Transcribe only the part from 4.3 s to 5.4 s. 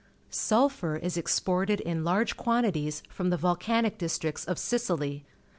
of Sicily.